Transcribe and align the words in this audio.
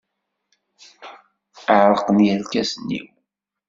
Ɛerqen 1.79 2.17
yirkasen-iw. 2.25 3.05